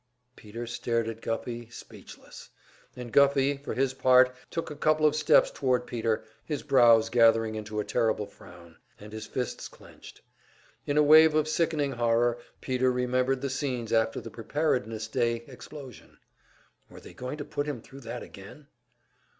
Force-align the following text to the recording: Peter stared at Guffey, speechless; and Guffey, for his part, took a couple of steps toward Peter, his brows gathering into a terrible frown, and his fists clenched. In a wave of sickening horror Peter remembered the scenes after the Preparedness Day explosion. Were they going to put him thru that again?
Peter 0.35 0.65
stared 0.65 1.07
at 1.07 1.21
Guffey, 1.21 1.69
speechless; 1.69 2.49
and 2.95 3.13
Guffey, 3.13 3.57
for 3.57 3.75
his 3.75 3.93
part, 3.93 4.35
took 4.49 4.71
a 4.71 4.75
couple 4.75 5.05
of 5.05 5.15
steps 5.15 5.51
toward 5.51 5.85
Peter, 5.85 6.23
his 6.43 6.63
brows 6.63 7.07
gathering 7.11 7.53
into 7.53 7.79
a 7.79 7.85
terrible 7.85 8.25
frown, 8.25 8.77
and 8.99 9.13
his 9.13 9.27
fists 9.27 9.67
clenched. 9.67 10.21
In 10.87 10.97
a 10.97 11.03
wave 11.03 11.35
of 11.35 11.47
sickening 11.47 11.91
horror 11.91 12.39
Peter 12.61 12.91
remembered 12.91 13.41
the 13.41 13.49
scenes 13.51 13.93
after 13.93 14.19
the 14.19 14.31
Preparedness 14.31 15.07
Day 15.07 15.43
explosion. 15.45 16.17
Were 16.89 16.99
they 16.99 17.13
going 17.13 17.37
to 17.37 17.45
put 17.45 17.67
him 17.67 17.79
thru 17.79 17.99
that 17.99 18.23
again? 18.23 18.69